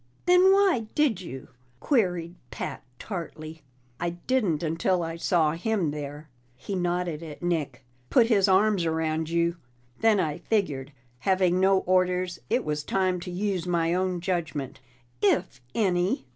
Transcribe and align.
"Then 0.25 0.51
why 0.51 0.87
did 0.95 1.21
you?" 1.21 1.49
queried 1.79 2.33
Pat 2.49 2.83
tartly. 2.97 3.61
"I 3.99 4.09
didn't 4.25 4.63
until 4.63 5.03
I 5.03 5.15
saw 5.17 5.51
him 5.51 5.91
there" 5.91 6.27
he 6.57 6.73
nodded 6.73 7.21
at 7.21 7.43
Nick 7.43 7.83
"put 8.09 8.25
his 8.25 8.47
arms 8.47 8.83
around 8.83 9.29
you. 9.29 9.57
Then 9.99 10.19
I 10.19 10.39
figured, 10.39 10.91
having 11.19 11.59
no 11.59 11.81
orders, 11.81 12.39
it 12.49 12.65
was 12.65 12.83
time 12.83 13.19
to 13.19 13.29
use 13.29 13.67
my 13.67 13.93
own 13.93 14.21
judgment." 14.21 14.79
"If 15.21 15.61
any!" 15.75 16.25